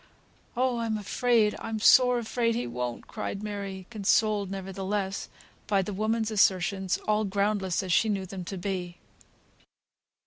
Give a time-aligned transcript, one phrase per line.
[0.57, 0.79] "Oh!
[0.79, 1.55] I'm afraid!
[1.59, 5.29] I'm sore afraid he won't," cried Mary, consoled, nevertheless,
[5.67, 8.97] by the woman's assertions, all groundless as she knew them to be.